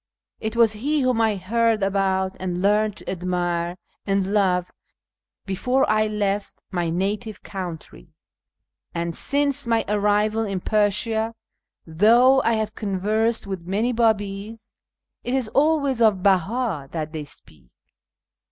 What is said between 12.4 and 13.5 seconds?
I have conversed